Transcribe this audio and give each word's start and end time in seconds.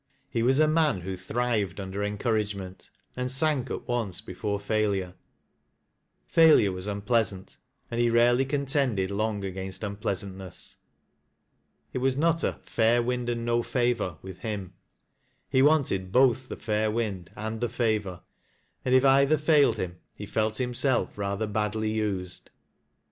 He 0.31 0.41
was 0.41 0.59
a 0.59 0.67
man 0.67 1.01
who 1.01 1.15
thrived 1.15 1.79
under 1.79 2.03
encouragement, 2.03 2.89
and 3.15 3.29
sank 3.29 3.69
at 3.69 3.87
once 3.87 4.19
before 4.19 4.59
failure; 4.59 5.13
failure 6.25 6.71
was 6.71 6.87
unpleasant, 6.87 7.57
and 7.91 8.01
he 8.01 8.09
rarely 8.09 8.43
contended 8.43 9.11
long 9.11 9.45
against 9.45 9.83
unpleasantness; 9.83 10.77
it 11.93 11.99
was 11.99 12.17
not 12.17 12.43
a" 12.43 12.53
fair 12.63 13.03
wind 13.03 13.29
and 13.29 13.45
no 13.45 13.61
favor" 13.61 14.17
with 14.23 14.39
him, 14.39 14.73
he 15.47 15.61
wanted 15.61 16.11
both 16.11 16.49
the 16.49 16.57
fair 16.57 16.89
wind 16.89 17.29
and 17.35 17.61
the 17.61 17.69
favor, 17.69 18.21
and 18.83 18.95
if 18.95 19.05
either 19.05 19.37
failed 19.37 19.77
him 19.77 19.99
he 20.15 20.25
felt 20.25 20.57
himself 20.57 21.15
rather 21.15 21.45
badly 21.45 21.91
used. 21.91 22.49